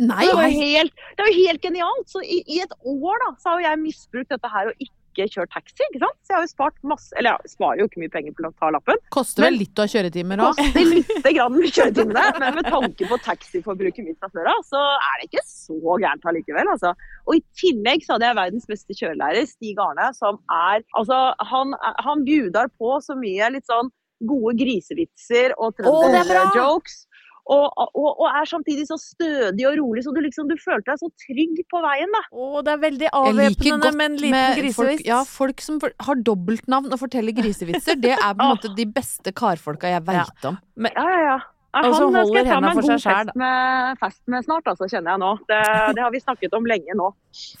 Det 0.00 0.08
var 0.08 0.48
helt, 0.48 1.04
det 1.18 1.26
var 1.26 1.36
helt 1.36 1.62
genialt. 1.62 2.08
Så 2.08 2.22
i, 2.24 2.40
i, 2.48 2.62
et 2.64 2.72
år 2.80 3.20
da, 3.22 3.28
så 3.42 3.54
har 3.54 3.66
jeg 3.66 3.82
misbrukt 3.82 4.32
dette 4.32 4.50
her 4.50 4.72
og 4.72 4.80
ikke 4.80 5.01
ikke 5.12 5.28
kjørt 5.30 5.52
taxi, 5.54 5.78
ikke 5.86 6.02
sant. 6.02 6.18
Så 6.22 6.32
jeg 6.32 6.38
har 6.38 6.46
jo 6.46 6.50
spart 6.50 6.76
masse 6.88 7.14
Eller 7.18 7.36
jeg 7.36 7.52
sparer 7.54 7.82
jo 7.82 7.88
ikke 7.90 8.02
mye 8.02 8.12
penger 8.16 8.36
på 8.36 8.48
å 8.48 8.52
ta 8.58 8.70
lappen. 8.74 9.00
Koster 9.14 9.46
vel 9.46 9.58
litt 9.60 9.78
å 9.78 9.86
ha 9.86 9.92
kjøretimer 9.92 10.42
òg? 10.42 10.58
Koster 10.58 10.88
lite 10.96 11.34
grann 11.36 11.56
med 11.56 11.68
kjøretimene, 11.70 12.26
men 12.42 12.58
med 12.58 12.70
tanke 12.72 13.08
på 13.12 13.20
taxiforbruket 13.28 14.08
mitt 14.08 14.18
fra 14.22 14.32
før 14.32 14.52
av, 14.54 14.60
så 14.68 14.82
er 14.96 15.20
det 15.20 15.30
ikke 15.30 15.44
så 15.48 15.96
gærent 16.02 16.28
allikevel, 16.32 16.74
altså. 16.74 16.94
Og 17.28 17.38
i 17.38 17.44
tillegg 17.62 18.06
så 18.06 18.16
hadde 18.16 18.30
jeg 18.30 18.40
verdens 18.40 18.68
beste 18.70 18.98
kjørelærer, 18.98 19.48
Stig 19.48 19.80
Arne, 19.82 20.10
som 20.18 20.40
er 20.50 20.82
Altså, 20.98 21.18
han, 21.48 21.72
han 22.04 22.22
bjudar 22.26 22.68
på 22.78 22.96
så 23.02 23.14
mye 23.18 23.48
litt 23.54 23.68
sånn 23.68 23.90
gode 24.28 24.54
grisevitser 24.60 25.54
og 25.58 25.74
trønderjokes. 25.78 27.06
Og, 27.50 27.64
og, 27.74 28.10
og, 28.22 28.26
er 28.30 28.46
samtidig 28.46 28.84
så 28.86 28.96
stødig 29.00 29.64
og 29.66 29.78
rolig, 29.80 30.04
så 30.04 30.12
du 30.14 30.20
liksom 30.22 30.46
du 30.46 30.54
følte 30.62 30.92
deg 30.92 31.00
så 31.00 31.08
trygg 31.24 31.56
på 31.72 31.80
veien, 31.82 32.12
da. 32.14 32.20
Å, 32.30 32.60
det 32.62 32.74
er 32.74 32.82
veldig 32.84 33.08
avvæpnende 33.18 33.90
med 33.98 34.06
en 34.06 34.18
liten 34.20 34.60
grisevits. 34.60 34.76
Folk, 34.78 35.06
ja, 35.08 35.22
folk 35.26 35.64
som 35.64 35.80
har 35.82 36.22
dobbeltnavn 36.28 36.94
og 36.94 37.02
forteller 37.02 37.34
grisevitser, 37.34 37.98
det 38.02 38.14
er 38.14 38.36
på 38.38 38.46
en 38.46 38.52
måte 38.54 38.70
de 38.76 38.86
beste 38.86 39.34
karfolka 39.34 39.90
jeg 39.90 40.06
veit 40.06 40.22
ja. 40.22 40.52
om. 40.52 40.60
Men, 40.78 40.94
ja, 40.94 41.08
ja, 41.10 41.24
ja. 41.32 41.40
Han 41.72 41.88
og 41.88 41.94
så 41.96 42.06
holder 42.12 42.48
henda 42.52 42.72
for 42.76 42.84
seg 42.84 42.98
sjæl. 43.00 43.30
Fest, 43.30 43.38
med, 43.40 44.00
fest 44.02 44.20
med 44.28 44.44
snart, 44.44 44.66
altså, 44.74 44.88
kjenner 44.92 45.14
jeg 45.14 45.22
nå. 45.24 45.32
Det, 45.48 45.60
det, 45.96 46.04
har 46.04 46.12
vi 46.12 46.20
snakket 46.20 46.56
om 46.58 46.68
lenge 46.68 46.98
nå. 47.00 47.08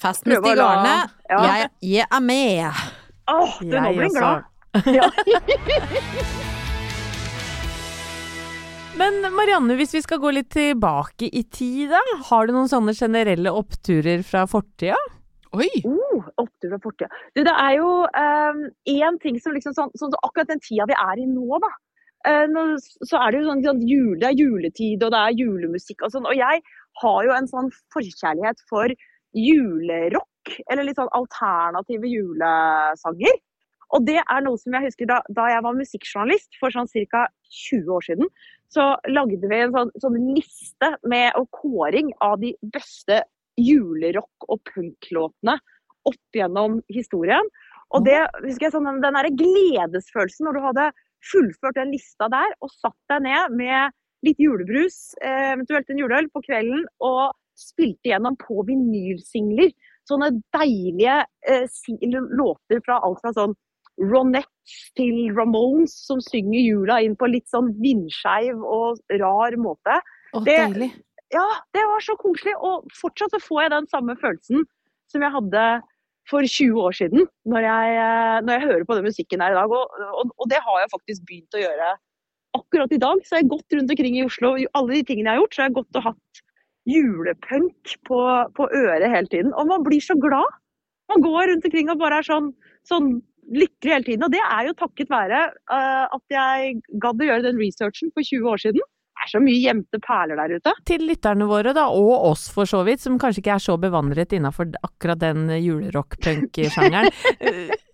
Fest 0.04 0.28
med 0.28 0.44
Stig 0.44 0.60
Arne. 0.60 0.94
Ja. 1.32 1.42
Jeg, 1.48 1.74
jeg, 1.96 2.08
er 2.12 2.24
med. 2.28 2.86
Åh, 3.32 3.58
du, 3.64 3.72
nå 3.72 3.92
blir 3.96 4.08
jeg 4.10 4.16
glad. 4.20 4.48
Ja. 4.92 6.42
Men 9.00 9.22
Marianne, 9.32 9.72
hvis 9.78 9.94
vi 9.96 10.02
skal 10.04 10.20
gå 10.20 10.30
litt 10.36 10.50
tilbake 10.52 11.28
i 11.32 11.42
tid, 11.48 11.92
da. 11.94 12.00
Har 12.28 12.46
du 12.46 12.52
noen 12.52 12.68
sånne 12.68 12.92
generelle 12.96 13.52
oppturer 13.56 14.20
fra 14.26 14.44
fortida? 14.50 14.98
Oi! 15.56 15.68
Oh, 15.88 16.26
opptur 16.40 16.74
fra 16.74 16.80
fortida. 16.82 17.22
Du, 17.32 17.40
det 17.44 17.52
er 17.52 17.78
jo 17.78 17.88
én 18.12 19.08
um, 19.08 19.18
ting 19.22 19.38
som 19.40 19.56
liksom 19.56 19.74
sånn, 19.76 19.92
sånn 20.00 20.16
Akkurat 20.20 20.48
den 20.52 20.60
tida 20.64 20.86
vi 20.88 20.96
er 20.96 21.22
i 21.22 21.26
nå, 21.28 21.60
da. 21.64 21.72
Uh, 22.28 22.44
nå, 22.52 22.66
så 23.08 23.18
er 23.18 23.32
det 23.32 23.40
jo 23.40 23.48
sånn, 23.48 23.64
sånn 23.64 23.82
jule, 23.88 24.18
det 24.20 24.28
er 24.30 24.40
juletid, 24.42 25.04
og 25.04 25.14
det 25.14 25.22
er 25.22 25.40
julemusikk 25.40 26.04
og 26.04 26.12
sånn. 26.14 26.28
Og 26.28 26.36
jeg 26.36 26.62
har 27.02 27.18
jo 27.26 27.34
en 27.36 27.48
sånn 27.50 27.72
forkjærlighet 27.96 28.60
for 28.68 28.92
julerock, 29.32 30.56
eller 30.68 30.88
litt 30.88 31.00
sånn 31.00 31.12
alternative 31.16 32.12
julesanger. 32.12 33.40
Og 33.92 34.04
det 34.08 34.20
er 34.22 34.44
noe 34.44 34.60
som 34.60 34.76
jeg 34.76 34.88
husker 34.88 35.08
da, 35.08 35.20
da 35.32 35.48
jeg 35.52 35.64
var 35.64 35.76
musikkjournalist 35.76 36.60
for 36.60 36.72
sånn 36.72 36.88
ca. 37.12 37.26
20 37.52 37.92
år 37.92 38.06
siden. 38.06 38.28
Så 38.72 38.86
lagde 39.12 39.48
vi 39.50 39.60
en 39.60 39.74
sånn, 39.74 39.92
sånn 40.00 40.18
liste 40.32 40.94
med 41.08 41.36
og 41.36 41.50
kåring 41.52 42.12
av 42.24 42.38
de 42.40 42.54
beste 42.72 43.20
julerock- 43.60 44.48
og 44.48 44.62
punklåtene 44.70 45.58
opp 46.08 46.36
gjennom 46.36 46.80
historien. 46.92 47.50
Og 47.92 48.06
det, 48.06 48.18
husker 48.40 48.68
jeg, 48.68 48.74
sånn, 48.74 49.02
den 49.04 49.18
der 49.18 49.28
gledesfølelsen 49.36 50.48
når 50.48 50.56
du 50.56 50.62
hadde 50.66 50.86
fullført 51.32 51.76
den 51.78 51.92
lista 51.92 52.28
der 52.32 52.54
og 52.64 52.72
satt 52.72 52.96
deg 53.12 53.26
ned 53.28 53.58
med 53.60 53.94
litt 54.26 54.40
julebrus, 54.40 55.12
eh, 55.20 55.52
eventuelt 55.52 55.90
en 55.90 56.00
juleøl, 56.00 56.30
på 56.32 56.42
kvelden 56.46 56.86
og 57.04 57.34
spilte 57.58 58.12
gjennom 58.12 58.38
på 58.40 58.62
vinylsingler. 58.68 59.74
Sånne 60.08 60.30
deilige 60.54 61.20
eh, 61.46 61.66
låter 62.32 62.80
fra 62.86 63.02
alt 63.04 63.20
fra 63.22 63.34
sånn 63.36 63.54
Ronettes 64.00 64.76
til 64.96 65.32
Ramones 65.36 65.94
som 66.06 66.20
synger 66.24 66.60
jula 66.62 67.00
inn 67.04 67.16
på 67.18 67.28
litt 67.28 67.48
sånn 67.52 67.72
vindskeiv 67.82 68.60
og 68.62 69.00
rar 69.20 69.56
måte. 69.60 69.98
Å, 70.32 70.42
det, 70.46 70.58
deilig. 70.72 70.92
Ja, 71.32 71.44
det 71.76 71.82
var 71.88 72.04
så 72.04 72.16
koselig. 72.20 72.54
Og 72.60 72.88
fortsatt 72.96 73.34
så 73.34 73.40
får 73.42 73.64
jeg 73.64 73.74
den 73.74 73.90
samme 73.92 74.16
følelsen 74.20 74.64
som 75.12 75.24
jeg 75.24 75.34
hadde 75.34 75.64
for 76.30 76.46
20 76.46 76.78
år 76.78 76.94
siden, 76.94 77.26
når 77.50 77.66
jeg, 77.66 77.94
eh, 77.98 78.38
når 78.46 78.54
jeg 78.54 78.66
hører 78.68 78.86
på 78.86 78.96
den 78.96 79.08
musikken 79.08 79.42
her 79.42 79.54
i 79.54 79.58
dag. 79.58 79.74
Og, 79.74 80.00
og, 80.22 80.32
og, 80.36 80.48
det 80.52 80.62
har 80.62 80.80
jeg 80.80 80.92
faktisk 80.92 81.26
begynt 81.28 81.58
å 81.58 81.62
gjøre 81.64 81.90
akkurat 82.58 82.94
i 82.94 83.00
dag. 83.02 83.24
Så 83.26 83.36
jeg 83.36 83.44
har 83.44 83.52
gått 83.56 83.76
rundt 83.76 83.94
omkring 83.94 84.18
i 84.18 84.24
Oslo, 84.26 84.54
og 84.54 84.78
alle 84.78 84.98
de 84.98 85.04
tingene 85.08 85.32
jeg 85.32 85.40
har 85.40 85.42
gjort, 85.42 85.56
så 85.56 85.62
har 85.62 85.70
jeg 85.70 85.78
gått 85.80 86.00
og 86.00 86.06
hatt 86.08 86.42
julepunk 86.92 87.94
på, 88.08 88.20
på 88.58 88.68
øret 88.68 89.10
hele 89.10 89.30
tiden. 89.32 89.52
Og 89.58 89.68
man 89.70 89.84
blir 89.86 90.02
så 90.04 90.16
glad. 90.18 90.58
Man 91.12 91.24
går 91.24 91.50
rundt 91.50 91.68
omkring 91.68 91.90
og 91.92 92.00
bare 92.00 92.22
er 92.22 92.26
sånn, 92.26 92.52
sånn 92.88 93.12
lykkelig 93.50 93.94
hele 93.94 94.06
tiden. 94.06 94.24
Og 94.26 94.32
det 94.32 94.42
er 94.42 94.68
jo 94.68 94.78
takket 94.78 95.12
være 95.12 95.44
uh, 95.72 96.06
at 96.06 96.34
jeg 96.34 96.80
gadd 97.02 97.22
å 97.22 97.30
gjøre 97.30 97.46
den 97.48 97.60
researchen 97.60 98.12
for 98.14 98.26
20 98.26 98.50
år 98.52 98.62
siden. 98.64 98.88
Det 99.12 99.26
er 99.28 99.30
så 99.36 99.42
mye 99.44 99.58
gjemte 99.60 99.98
perler 100.02 100.40
der 100.40 100.56
ute. 100.58 100.72
Til 100.88 101.04
lytterne 101.06 101.46
våre, 101.46 101.74
da, 101.76 101.84
og 101.94 102.24
oss 102.32 102.48
for 102.50 102.66
så 102.66 102.80
vidt, 102.86 103.02
som 103.04 103.20
kanskje 103.22 103.42
ikke 103.42 103.54
er 103.54 103.62
så 103.62 103.76
bevandret 103.78 104.32
innafor 104.34 104.72
akkurat 104.82 105.20
den 105.22 105.46
julerock-punk-sjangeren. 105.62 107.12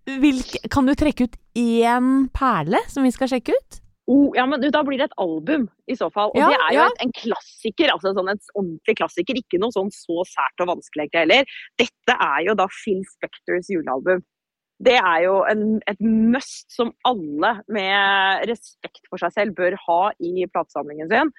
Eh, 0.08 0.38
kan 0.72 0.86
du 0.88 0.94
trekke 0.96 1.26
ut 1.28 1.34
én 1.58 2.06
perle 2.32 2.78
som 2.88 3.04
vi 3.04 3.10
skal 3.12 3.28
sjekke 3.28 3.52
ut? 3.52 3.76
Oh, 4.08 4.32
ja, 4.32 4.46
men 4.48 4.62
Da 4.72 4.80
blir 4.86 4.96
det 4.96 5.10
et 5.10 5.18
album, 5.20 5.66
i 5.84 5.96
så 5.98 6.08
fall. 6.08 6.32
Og 6.32 6.40
ja, 6.40 6.48
det 6.48 6.56
er 6.56 6.72
jo 6.72 6.80
ja. 6.80 6.86
et, 6.88 7.02
en 7.04 7.12
klassiker. 7.12 7.92
altså 7.92 8.14
sånn 8.16 8.32
En 8.32 8.40
ordentlig 8.54 8.96
klassiker. 9.02 9.36
Ikke 9.36 9.60
noe 9.60 9.74
sånn 9.74 9.92
så 9.92 10.24
sært 10.30 10.64
og 10.64 10.70
vanskelig 10.70 11.10
heller. 11.12 11.44
Dette 11.76 12.16
er 12.16 12.46
jo 12.46 12.56
da 12.56 12.70
Phil 12.72 13.04
Spectors 13.10 13.68
julealbum 13.68 14.24
det 14.84 14.94
er 14.98 15.22
jo 15.24 15.40
en, 15.50 15.78
et 15.90 16.00
must 16.04 16.70
som 16.70 16.92
alle 17.08 17.52
med 17.72 18.46
respekt 18.50 19.08
for 19.10 19.20
seg 19.22 19.34
selv 19.34 19.56
bør 19.58 19.76
ha 19.88 20.00
i 20.22 20.46
platesamlingen 20.52 21.10
sin. 21.10 21.32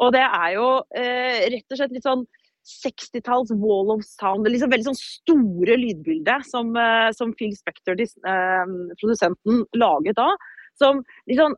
Og 0.00 0.12
det 0.16 0.24
er 0.24 0.50
jo 0.56 0.66
eh, 0.96 1.44
rett 1.52 1.72
og 1.72 1.80
slett 1.80 1.94
litt 1.96 2.06
sånn 2.06 2.24
60-talls 2.66 3.52
wall 3.60 3.92
of 3.94 4.02
sound. 4.06 4.48
Liksom 4.48 4.72
veldig 4.72 4.88
sånn 4.90 4.98
store 5.00 5.76
lydbilde 5.78 6.40
som, 6.48 6.72
eh, 6.80 7.10
som 7.16 7.32
Phil 7.38 7.54
Spector, 7.56 8.00
eh, 8.00 8.74
produsenten, 9.00 9.64
laget 9.76 10.18
da. 10.18 10.32
Som 10.80 11.04
litt 11.28 11.40
sånn 11.40 11.56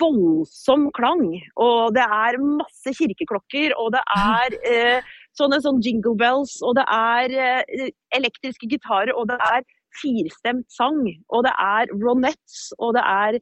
voldsom 0.00 0.88
klang. 0.94 1.24
Og 1.58 1.94
det 1.96 2.04
er 2.04 2.38
masse 2.38 2.94
kirkeklokker, 2.94 3.74
og 3.78 3.92
det 3.96 4.02
er 4.14 4.58
eh, 4.70 5.08
sånne 5.38 5.60
sånn 5.62 5.82
jingle 5.84 6.14
bells, 6.18 6.58
og 6.62 6.76
det 6.78 6.86
er 6.86 7.34
eh, 7.34 7.90
elektriske 8.16 8.70
gitarer, 8.70 9.14
og 9.14 9.28
det 9.30 9.38
er 9.50 9.66
firstemt 10.00 10.66
sang. 10.72 11.00
Og 11.28 11.46
det 11.46 11.54
er 11.62 11.92
ronettes, 12.02 12.68
og 12.78 12.96
det 12.98 13.04
er 13.04 13.40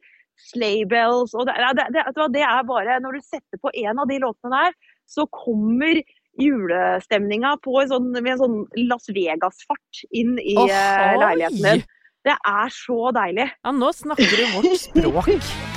sleigh 0.50 0.84
bells 0.88 1.32
og 1.32 1.46
det, 1.48 1.54
det, 1.78 1.86
det, 1.94 2.02
det, 2.34 2.42
er 2.44 2.66
bare 2.68 2.98
Når 3.00 3.16
du 3.16 3.24
setter 3.24 3.60
på 3.62 3.70
en 3.72 4.02
av 4.02 4.10
de 4.10 4.18
låtene 4.20 4.58
der, 4.66 4.74
så 5.08 5.24
kommer 5.32 6.02
julestemninga 6.36 7.54
sånn, 7.64 8.10
med 8.18 8.34
en 8.34 8.42
sånn 8.42 8.58
Las 8.90 9.08
Vegas-fart 9.08 10.02
inn 10.10 10.36
i 10.42 10.58
oh, 10.60 10.68
leiligheten 10.68 11.62
din. 11.64 11.86
Det 12.26 12.34
er 12.36 12.74
så 12.74 13.14
deilig. 13.16 13.48
Ja, 13.62 13.72
nå 13.72 13.94
snakker 13.94 14.36
du 14.36 14.44
vårt 14.58 14.76
språk. 14.82 15.32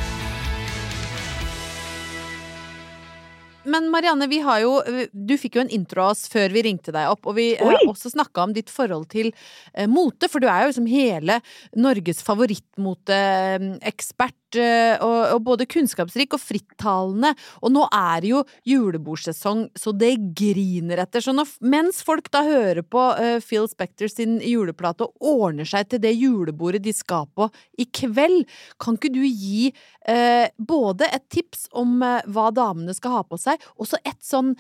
Men 3.64 3.90
Marianne, 3.92 4.28
vi 4.28 4.40
har 4.40 4.60
jo 4.64 4.82
Du 5.12 5.38
fikk 5.40 5.56
jo 5.58 5.62
en 5.66 5.70
intro 5.74 6.02
av 6.06 6.12
oss 6.14 6.28
før 6.32 6.50
vi 6.54 6.62
ringte 6.70 6.92
deg 6.96 7.10
opp, 7.12 7.26
og 7.28 7.36
vi 7.38 7.48
har 7.60 7.74
eh, 7.76 7.90
også 7.90 8.10
snakka 8.14 8.44
om 8.48 8.54
ditt 8.56 8.70
forhold 8.72 9.08
til 9.12 9.28
eh, 9.74 9.88
mote, 9.90 10.28
for 10.32 10.40
du 10.40 10.48
er 10.48 10.62
jo 10.64 10.70
liksom 10.72 10.88
hele 10.90 11.42
Norges 11.76 12.24
favorittmoteekspert. 12.26 14.49
Eh, 14.58 14.96
og, 15.04 15.36
og, 15.36 15.42
både 15.46 15.68
kunnskapsrik 15.70 16.34
og 16.34 16.42
frittalende. 16.42 17.34
Og 17.62 17.74
nå 17.74 17.86
er 17.94 18.24
det 18.24 18.32
jo 18.32 18.44
julebordsesong, 18.70 19.68
så 19.78 19.94
det 19.96 20.14
griner 20.38 21.04
etter. 21.04 21.24
Så 21.24 21.34
når, 21.36 21.52
mens 21.62 22.02
folk 22.06 22.30
da 22.34 22.44
hører 22.48 22.82
på 22.86 23.04
uh, 23.18 23.38
Phil 23.44 23.68
Spector 23.70 24.10
sin 24.12 24.40
juleplate 24.44 25.06
og 25.06 25.30
ordner 25.30 25.68
seg 25.70 25.90
til 25.92 26.02
det 26.04 26.16
julebordet 26.16 26.82
de 26.86 26.94
skal 26.96 27.28
på 27.36 27.50
i 27.80 27.86
kveld, 27.86 28.46
kan 28.82 28.98
ikke 28.98 29.14
du 29.14 29.22
gi 29.26 29.70
uh, 29.72 30.48
både 30.58 31.10
et 31.10 31.26
tips 31.32 31.68
om 31.78 32.00
uh, 32.04 32.22
hva 32.30 32.50
damene 32.56 32.96
skal 32.98 33.20
ha 33.20 33.26
på 33.28 33.40
seg, 33.40 33.62
og 33.78 33.90
så 33.90 34.00
et 34.04 34.20
sånn 34.26 34.56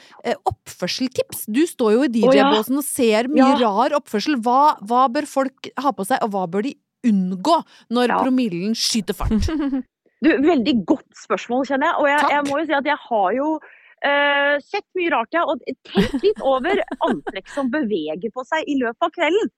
oppførseltips? 0.49 1.47
Du 1.49 1.63
står 1.69 1.95
jo 1.95 2.05
i 2.05 2.11
DJ-båsen 2.13 2.79
og 2.79 2.85
ser 2.85 3.29
mye 3.31 3.55
ja. 3.55 3.57
rar 3.63 3.95
oppførsel. 3.97 4.37
Hva, 4.43 4.77
hva 4.85 5.07
bør 5.11 5.27
folk 5.29 5.71
ha 5.81 5.93
på 5.95 6.05
seg, 6.07 6.21
og 6.25 6.33
hva 6.35 6.45
bør 6.51 6.67
de 6.67 6.75
unngå 7.07 7.59
når 7.95 8.13
ja. 8.13 8.19
promillen 8.23 8.75
skyter 8.77 9.17
fart? 9.17 9.49
Du, 10.19 10.27
veldig 10.43 10.73
godt 10.83 11.07
spørsmål, 11.15 11.61
kjenner 11.69 11.93
jeg. 11.93 11.99
Og 12.01 12.09
jeg, 12.09 12.23
jeg 12.33 12.43
må 12.49 12.57
jo 12.59 12.65
si 12.67 12.73
at 12.75 12.87
jeg 12.89 12.99
har 13.05 13.29
jo 13.37 13.45
uh, 13.55 14.55
sett 14.65 14.85
mye 14.99 15.13
rart, 15.13 15.31
jeg. 15.31 15.45
Og 15.47 15.63
tenkt 15.87 16.25
litt 16.25 16.41
over 16.43 16.81
antrekk 17.07 17.47
som 17.53 17.71
beveger 17.71 18.33
på 18.35 18.43
seg 18.49 18.67
i 18.67 18.75
løpet 18.81 19.07
av 19.07 19.13
kvelden. 19.15 19.53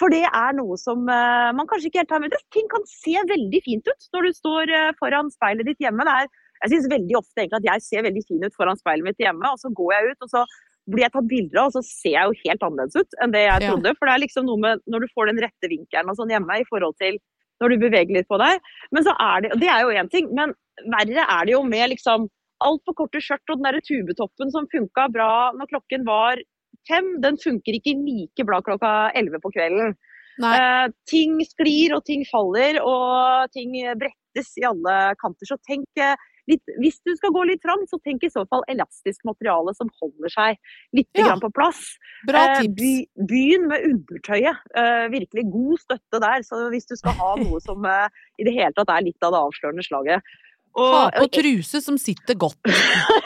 For 0.00 0.10
det 0.12 0.24
er 0.26 0.56
noe 0.56 0.78
som 0.80 1.04
uh, 1.06 1.50
man 1.54 1.68
kanskje 1.70 1.90
ikke 1.90 2.02
helt 2.02 2.14
har 2.16 2.24
med. 2.24 2.34
Ting 2.56 2.66
kan 2.72 2.86
se 2.90 3.14
veldig 3.30 3.62
fint 3.66 3.86
ut 3.86 4.10
når 4.16 4.26
du 4.26 4.38
står 4.40 4.74
uh, 4.74 4.90
foran 4.98 5.30
speilet 5.34 5.70
ditt 5.70 5.84
hjemme. 5.84 6.06
Er, 6.08 6.26
jeg 6.64 6.74
syns 6.74 6.90
veldig 6.92 7.20
ofte 7.20 7.44
egentlig 7.44 7.60
at 7.60 7.70
jeg 7.70 7.86
ser 7.86 8.06
veldig 8.08 8.24
fin 8.26 8.46
ut 8.46 8.58
foran 8.58 8.80
speilet 8.80 9.12
mitt 9.12 9.22
hjemme, 9.22 9.46
og 9.46 9.62
så 9.62 9.70
går 9.76 9.94
jeg 9.94 10.10
ut, 10.10 10.26
og 10.26 10.32
så 10.34 10.44
blir 10.90 11.06
jeg 11.06 11.14
tatt 11.14 11.28
bilder 11.30 11.62
av, 11.62 11.70
og 11.70 11.76
så 11.76 11.82
ser 11.86 12.16
jeg 12.16 12.30
jo 12.30 12.40
helt 12.44 12.64
annerledes 12.66 12.98
ut 13.00 13.18
enn 13.22 13.34
det 13.34 13.44
jeg 13.44 13.66
trodde. 13.66 13.92
Ja. 13.92 13.98
For 13.98 14.08
det 14.08 14.14
er 14.14 14.24
liksom 14.24 14.48
noe 14.48 14.62
med 14.64 14.82
når 14.90 15.04
du 15.04 15.12
får 15.14 15.30
den 15.30 15.42
rette 15.44 15.70
vinkelen 15.70 16.12
og 16.12 16.18
sånn 16.18 16.34
hjemme 16.34 16.58
i 16.60 16.66
forhold 16.68 16.98
til 17.02 17.20
når 17.60 17.72
du 17.72 17.82
beveger 17.82 18.16
litt 18.16 18.28
på 18.30 18.38
deg. 18.40 18.60
Men 18.94 19.06
så 19.06 19.14
er 19.20 19.44
det, 19.44 19.54
og 19.54 19.62
det 19.62 19.70
er 19.72 19.82
jo 19.84 19.96
én 20.02 20.12
ting, 20.12 20.30
men 20.36 20.54
verre 20.90 21.26
er 21.26 21.48
det 21.48 21.56
jo 21.56 21.64
med 21.66 21.92
liksom 21.94 22.28
altfor 22.64 22.96
korte 22.96 23.20
skjørt 23.24 23.52
og 23.52 23.58
den 23.58 23.68
derre 23.68 23.84
tubetoppen 23.84 24.52
som 24.52 24.68
funka 24.72 25.06
bra 25.12 25.32
når 25.56 25.70
klokken 25.72 26.04
var 26.08 26.40
fem, 26.88 27.16
den 27.24 27.36
funker 27.40 27.76
ikke 27.76 27.96
like 28.00 28.46
bra 28.48 28.60
klokka 28.64 28.92
elleve 29.16 29.40
på 29.42 29.52
kvelden. 29.54 29.94
Eh, 30.40 30.86
ting 31.10 31.36
sklir 31.44 31.92
og 31.96 32.04
ting 32.08 32.22
faller 32.28 32.78
og 32.80 33.50
ting 33.52 33.74
brettes 34.00 34.54
i 34.60 34.64
alle 34.68 34.96
kanter. 35.20 35.48
Så 35.48 35.58
tenk 35.68 36.00
eh, 36.00 36.16
litt, 36.50 36.74
hvis 36.82 36.98
du 37.06 37.12
skal 37.16 37.32
gå 37.34 37.44
litt 37.48 37.62
trangt, 37.64 37.88
så 37.90 37.98
tenk 38.04 38.24
i 38.26 38.32
så 38.32 38.44
fall 38.50 38.64
elastisk 38.70 39.24
materiale 39.28 39.74
som 39.76 39.90
holder 40.02 40.32
seg 40.34 40.60
litt 40.96 41.20
ja. 41.20 41.36
på 41.40 41.50
plass. 41.54 41.80
Bra 42.28 42.44
eh, 42.46 42.60
tips. 42.64 42.76
By, 42.80 42.92
byen 43.30 43.66
med 43.70 43.86
undertøyet. 43.88 44.60
Eh, 44.76 45.06
virkelig 45.14 45.46
god 45.54 45.82
støtte 45.86 46.22
der. 46.26 46.46
Så 46.46 46.62
hvis 46.74 46.88
du 46.90 46.96
skal 46.98 47.16
ha 47.20 47.32
noe 47.44 47.62
som 47.64 47.86
eh, 47.88 48.22
i 48.40 48.48
det 48.48 48.56
hele 48.56 48.74
tatt 48.76 48.92
er 48.94 49.06
litt 49.06 49.26
av 49.26 49.34
det 49.36 49.42
avslørende 49.48 49.86
slaget. 49.86 50.32
Og, 50.78 50.92
Ha 50.94 51.06
på 51.16 51.26
truse 51.34 51.80
som 51.82 51.96
sitter 51.98 52.36
godt. 52.38 52.70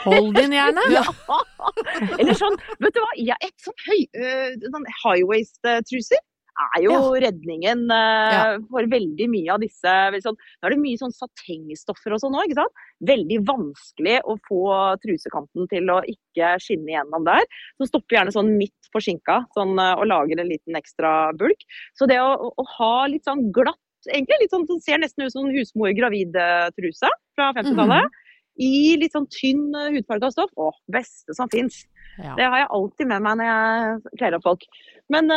Hold 0.05 0.31
din 0.37 0.55
gjerne. 0.55 0.85
Ja. 0.95 1.03
Eller 2.21 2.37
sånn, 2.37 2.55
vet 2.79 2.93
du 2.95 2.99
hva, 3.01 3.11
ja, 3.17 3.35
et 3.43 3.53
sånn 3.61 3.75
høy, 3.87 4.01
uh, 4.15 4.65
sånn 4.71 4.85
high 5.01 5.25
waist-truser 5.27 6.21
er 6.55 6.83
jo 6.85 6.95
redningen 7.19 7.85
øh, 7.91 8.33
Ja. 8.35 8.43
for 8.71 8.87
veldig 8.91 9.27
mye 9.31 9.53
av 9.53 9.61
disse 9.63 9.93
sånn, 10.23 10.37
Nå 10.37 10.67
er 10.67 10.75
det 10.75 10.81
mye 10.81 10.99
sånn 10.99 11.13
satengstoffer 11.15 12.15
og 12.15 12.21
sånn 12.23 12.35
òg, 12.37 12.47
ikke 12.47 12.61
sant. 12.61 12.83
Veldig 13.11 13.39
vanskelig 13.47 14.17
å 14.23 14.37
få 14.47 14.63
trusekanten 15.03 15.69
til 15.71 15.91
å 15.91 16.01
ikke 16.09 16.55
skinne 16.63 16.93
igjennom 16.93 17.27
der. 17.27 17.43
Så 17.79 17.89
stopper 17.91 18.19
gjerne 18.19 18.35
sånn 18.35 18.53
midt 18.59 18.91
på 18.93 19.03
skinka 19.03 19.41
sånn, 19.57 19.75
øh, 19.77 19.95
og 19.99 20.09
lager 20.11 20.41
en 20.41 20.51
liten 20.51 20.79
ekstra 20.79 21.33
bulk. 21.37 21.65
Så 21.99 22.07
det 22.09 22.19
å, 22.23 22.51
å, 22.51 22.67
ha 22.77 22.93
litt 23.11 23.27
sånn 23.27 23.49
glatt, 23.55 23.81
egentlig 24.11 24.43
litt 24.43 24.53
sånn 24.53 24.67
som 24.69 24.79
ser 24.83 25.01
nesten 25.01 25.25
ut 25.25 25.33
som 25.33 25.47
en 25.47 25.55
husmor 25.55 25.95
gravid-truse 25.97 27.09
fra 27.35 27.51
50-tallet. 27.57 28.21
I 28.61 28.95
litt 29.01 29.11
sånn 29.11 29.27
tynn 29.27 29.67
uh, 29.75 29.89
hudfarga 29.91 30.29
stoff. 30.31 30.53
Å, 30.55 30.69
beste 30.91 31.35
som 31.35 31.49
fins. 31.51 31.81
Ja. 32.15 32.35
Det 32.37 32.45
har 32.47 32.61
jeg 32.61 32.71
alltid 32.77 33.09
med 33.11 33.25
meg 33.25 33.39
når 33.41 33.49
jeg 33.49 34.13
kler 34.21 34.37
opp 34.37 34.45
folk. 34.45 34.63
Men, 35.13 35.29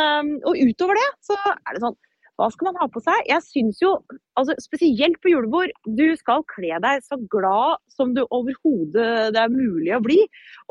og 0.47 0.55
utover 0.57 0.97
det, 0.97 1.09
så 1.21 1.35
er 1.51 1.75
det 1.75 1.83
sånn 1.83 1.97
Hva 2.39 2.47
skal 2.53 2.69
man 2.69 2.79
ha 2.79 2.87
på 2.89 3.01
seg? 3.03 3.19
Jeg 3.27 3.43
syns 3.45 3.81
jo, 3.83 3.91
altså 4.39 4.55
spesielt 4.63 5.19
på 5.21 5.33
julebord, 5.33 5.73
du 5.85 6.07
skal 6.17 6.45
kle 6.49 6.79
deg 6.81 7.03
så 7.05 7.19
glad 7.29 7.81
som 7.91 8.15
du 8.15 8.23
overhodet 8.23 9.29
det 9.35 9.41
er 9.43 9.51
mulig 9.53 9.91
å 9.97 10.01
bli. 10.01 10.17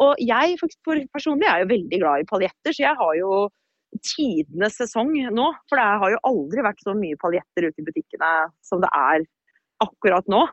Og 0.03 0.19
jeg 0.25 0.57
for 0.63 1.05
personlig 1.13 1.51
er 1.51 1.63
jo 1.63 1.73
veldig 1.75 2.01
glad 2.01 2.25
i 2.25 2.29
paljetter, 2.31 2.73
så 2.73 2.87
jeg 2.87 3.01
har 3.03 3.15
jo 3.21 3.33
tidenes 4.05 4.79
sesong 4.81 5.13
nå. 5.35 5.49
For 5.69 5.81
det 5.81 5.89
har 6.03 6.15
jo 6.15 6.23
aldri 6.31 6.65
vært 6.65 6.83
så 6.85 6.97
mye 6.97 7.21
paljetter 7.21 7.69
ute 7.69 7.83
i 7.83 7.87
butikkene 7.87 8.33
som 8.65 8.83
det 8.85 8.91
er 8.97 9.29
akkurat 9.85 10.27
nå. 10.33 10.47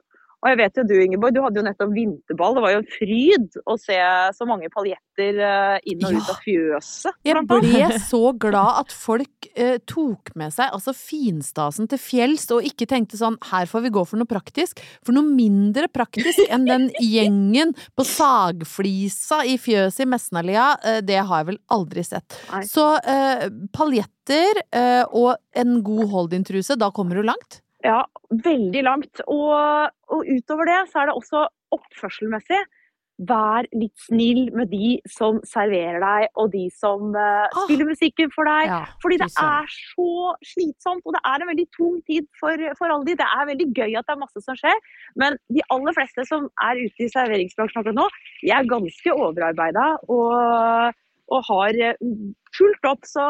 Og 0.46 0.52
jeg 0.52 0.60
vet 0.60 0.76
jo 0.78 0.84
du, 0.86 0.94
Ingeborg, 1.02 1.34
du 1.34 1.42
hadde 1.42 1.58
jo 1.58 1.66
nettopp 1.66 1.94
vinterball. 1.96 2.54
Det 2.54 2.62
var 2.62 2.74
jo 2.76 2.82
en 2.84 2.92
fryd 2.92 3.56
å 3.66 3.76
se 3.82 3.98
så 4.38 4.46
mange 4.46 4.70
paljetter 4.70 5.40
eh, 5.42 5.78
inn 5.90 6.04
og 6.06 6.20
ut 6.20 6.30
av 6.30 6.44
fjøset. 6.44 7.18
Jeg 7.26 7.42
ble 7.50 7.88
så 8.12 8.22
glad 8.46 8.84
at 8.84 8.94
folk 8.94 9.50
eh, 9.56 9.80
tok 9.90 10.30
med 10.38 10.54
seg 10.54 10.70
altså 10.70 10.94
finstasen 10.94 11.90
til 11.90 12.02
fjells 12.02 12.46
og 12.54 12.68
ikke 12.70 12.86
tenkte 12.92 13.18
sånn 13.18 13.40
her 13.50 13.66
får 13.72 13.88
vi 13.88 13.94
gå 13.98 14.06
for 14.06 14.22
noe 14.22 14.30
praktisk. 14.30 14.84
For 15.02 15.18
noe 15.18 15.26
mindre 15.26 15.90
praktisk 15.90 16.46
enn 16.46 16.70
den 16.70 16.88
gjengen 17.02 17.74
på 17.98 18.06
sagflisa 18.06 19.42
i 19.50 19.58
fjøset 19.62 20.06
i 20.06 20.10
Mesnalia, 20.14 20.70
eh, 20.86 21.02
det 21.02 21.24
har 21.24 21.42
jeg 21.42 21.52
vel 21.56 21.62
aldri 21.74 22.06
sett. 22.06 22.38
Nei. 22.54 22.66
Så 22.70 22.92
eh, 23.02 23.50
paljetter 23.74 24.62
eh, 24.70 25.04
og 25.10 25.34
en 25.58 25.80
god 25.86 26.10
hold-in-truse, 26.14 26.78
da 26.78 26.94
kommer 26.94 27.18
du 27.18 27.26
langt. 27.34 27.64
Ja, 27.86 28.02
veldig 28.46 28.82
langt. 28.86 29.22
Og, 29.30 29.92
og 30.10 30.26
utover 30.26 30.70
det 30.70 30.82
så 30.92 31.04
er 31.04 31.12
det 31.12 31.20
også 31.20 31.46
oppførselmessig. 31.76 32.64
Vær 33.30 33.64
litt 33.72 33.94
snill 34.04 34.50
med 34.58 34.74
de 34.74 34.98
som 35.08 35.38
serverer 35.48 36.02
deg, 36.04 36.26
og 36.42 36.50
de 36.52 36.66
som 36.76 37.14
uh, 37.16 37.46
spiller 37.64 37.88
musikken 37.88 38.34
for 38.34 38.50
deg. 38.50 38.68
Ja, 38.68 38.82
Fordi 39.04 39.20
det 39.22 39.30
er 39.40 39.70
så 39.72 40.34
slitsomt, 40.50 41.06
og 41.06 41.16
det 41.16 41.22
er 41.30 41.46
en 41.46 41.52
veldig 41.54 41.68
tung 41.78 42.02
tid 42.10 42.28
for, 42.42 42.66
for 42.76 42.92
alle 42.92 43.08
de. 43.08 43.16
Det 43.22 43.30
er 43.30 43.50
veldig 43.54 43.70
gøy 43.72 43.96
at 43.96 44.10
det 44.10 44.16
er 44.18 44.22
masse 44.26 44.44
som 44.44 44.60
skjer, 44.60 44.84
men 45.22 45.40
de 45.48 45.64
aller 45.72 45.96
fleste 45.96 46.28
som 46.28 46.50
er 46.66 46.82
ute 46.82 47.08
i 47.08 47.12
serveringsbransjen 47.14 47.86
akkurat 47.86 48.02
nå, 48.02 48.10
de 48.44 48.52
er 48.58 48.72
ganske 48.74 49.16
overarbeida 49.16 49.88
og, 50.12 51.00
og 51.32 51.48
har 51.54 51.80
fullt 52.58 52.92
opp. 52.92 53.08
Så 53.08 53.30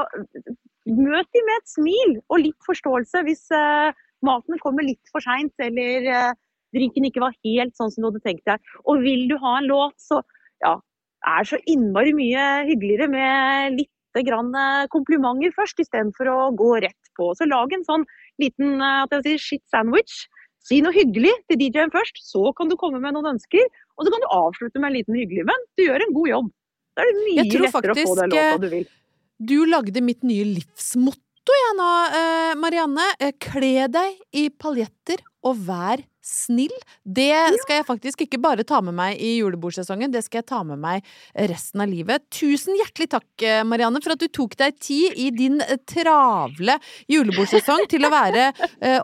møt 0.85 1.29
de 1.33 1.45
med 1.45 1.61
et 1.61 1.69
smil 1.69 2.17
og 2.29 2.41
litt 2.41 2.57
forståelse 2.65 3.21
hvis 3.25 3.45
eh, 3.53 4.04
maten 4.25 4.59
kommer 4.61 4.85
litt 4.85 5.11
for 5.11 5.23
seint, 5.23 5.53
eller 5.59 6.09
eh, 6.11 6.31
drinken 6.75 7.07
ikke 7.07 7.23
var 7.23 7.35
helt 7.45 7.75
sånn 7.77 7.91
som 7.93 8.03
du 8.03 8.09
hadde 8.09 8.23
tenkt 8.25 8.45
deg. 8.49 8.61
Og 8.85 9.03
vil 9.03 9.27
du 9.31 9.37
ha 9.41 9.57
en 9.59 9.69
låt, 9.69 9.97
så 10.01 10.21
ja, 10.63 10.77
er 11.25 11.47
så 11.49 11.59
innmari 11.71 12.13
mye 12.15 12.45
hyggeligere 12.69 13.09
med 13.11 13.79
litt 13.79 13.91
grann 14.25 14.53
eh, 14.55 14.85
komplimenter 14.93 15.51
først, 15.55 15.81
istedenfor 15.83 16.29
å 16.31 16.39
gå 16.55 16.71
rett 16.85 17.11
på. 17.17 17.33
Så 17.35 17.47
lag 17.49 17.73
en 17.75 17.83
sånn 17.87 18.05
liten 18.41 18.79
eh, 18.79 19.19
si, 19.25 19.37
shit 19.41 19.63
sandwich. 19.71 20.25
Si 20.65 20.79
noe 20.81 20.95
hyggelig 20.95 21.33
til 21.49 21.59
DJ-en 21.61 21.93
først, 21.93 22.23
så 22.25 22.49
kan 22.57 22.71
du 22.71 22.77
komme 22.79 23.01
med 23.01 23.13
noen 23.13 23.35
ønsker. 23.35 23.65
Og 23.99 24.07
så 24.07 24.13
kan 24.13 24.23
du 24.23 24.29
avslutte 24.33 24.81
med 24.81 24.91
en 24.91 24.97
liten 24.97 25.17
hyggelig 25.19 25.45
venn. 25.49 25.67
Du 25.77 25.85
gjør 25.85 26.05
en 26.07 26.15
god 26.15 26.31
jobb. 26.31 26.53
Da 26.95 27.03
er 27.03 27.11
det 27.11 27.25
mye 27.25 27.43
lettere 27.43 27.73
faktisk, 27.73 28.05
å 28.07 28.09
få 28.09 28.15
den 28.21 28.31
låta 28.31 28.47
eh, 28.47 28.61
du 28.63 28.69
vil. 28.71 28.87
Du 29.35 29.57
lagde 29.67 30.01
mitt 30.05 30.23
nye 30.23 30.47
livsmotto, 30.47 31.21
jeg 31.53 31.77
nå, 31.77 31.91
eh, 32.17 32.55
Marianne. 32.57 33.05
Eh, 33.19 33.31
Kle 33.39 33.87
deg 33.91 34.19
i 34.33 34.49
paljetter 34.49 35.21
og 35.45 35.59
vær 35.67 36.01
snill. 36.25 36.73
Det 37.05 37.59
skal 37.61 37.77
jeg 37.77 37.85
faktisk 37.85 38.23
ikke 38.25 38.39
bare 38.41 38.63
ta 38.65 38.79
med 38.81 38.95
meg 38.97 39.19
i 39.21 39.35
julebordsesongen, 39.37 40.09
det 40.09 40.23
skal 40.25 40.39
jeg 40.41 40.47
ta 40.49 40.63
med 40.65 40.79
meg 40.81 41.03
resten 41.37 41.83
av 41.83 41.91
livet. 41.91 42.23
Tusen 42.33 42.73
hjertelig 42.79 43.11
takk, 43.11 43.27
eh, 43.45 43.61
Marianne, 43.61 44.01
for 44.01 44.15
at 44.15 44.23
du 44.23 44.27
tok 44.27 44.55
deg 44.57 44.79
tid 44.79 45.13
i 45.21 45.29
din 45.29 45.59
travle 45.85 46.79
julebordsesong 47.07 47.85
til 47.91 48.07
å 48.07 48.09
være 48.09 48.47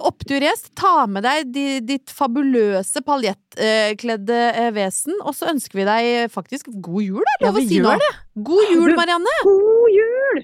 oppturgjest. 0.01 0.73
Ta 0.73 1.05
med 1.05 1.23
deg 1.27 1.53
ditt 1.85 2.09
fabuløse 2.09 3.03
paljettkledde 3.05 4.71
vesen, 4.73 5.13
og 5.21 5.35
så 5.37 5.53
ønsker 5.53 5.77
vi 5.83 5.85
deg 5.85 6.31
faktisk 6.31 6.73
god 6.81 7.03
jul, 7.05 7.21
er 7.21 7.37
det 7.37 7.51
lov 7.51 7.61
å 7.61 7.67
si 7.67 7.83
nå? 7.85 7.99
God 8.41 8.73
jul, 8.73 8.95
Marianne! 8.97 9.37
God 9.45 9.93
jul! 9.93 10.43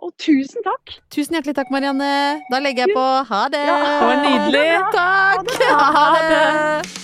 Og 0.00 0.12
tusen 0.22 0.64
takk! 0.64 0.94
Tusen 1.12 1.36
hjertelig 1.36 1.54
takk, 1.58 1.70
Marianne. 1.74 2.08
Da 2.52 2.60
legger 2.64 2.86
jeg 2.88 2.96
på 2.96 3.04
ha 3.30 3.42
det. 3.52 3.60
Ja, 3.68 3.76
Det 3.84 4.08
var 4.08 4.22
nydelig. 4.24 4.64
ha 4.64 4.80
det. 4.80 4.96
Takk. 4.96 5.36
Ha 5.36 5.42
det 5.42 5.58
bra. 5.68 5.90
Ha 5.98 6.06
det. 6.30 6.96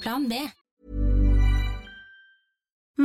Plan 0.00 0.28
B. 0.28 0.34